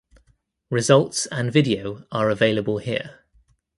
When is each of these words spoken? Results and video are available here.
Results 0.71 1.27
and 1.27 1.53
video 1.53 2.05
are 2.11 2.31
available 2.31 2.79
here. 2.79 3.19